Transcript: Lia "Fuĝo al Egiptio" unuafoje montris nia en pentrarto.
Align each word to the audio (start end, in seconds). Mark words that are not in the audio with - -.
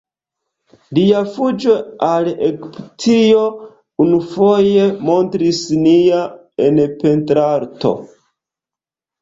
Lia 0.97 1.19
"Fuĝo 1.33 1.75
al 2.07 2.29
Egiptio" 2.47 3.43
unuafoje 4.05 4.89
montris 5.11 5.63
nia 5.85 6.25
en 6.69 6.83
pentrarto. 7.05 7.97